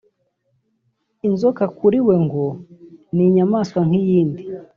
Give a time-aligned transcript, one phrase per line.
[1.27, 2.45] Inzoka kuri we ngo
[3.15, 4.43] ni inyamaswa nk’iyindi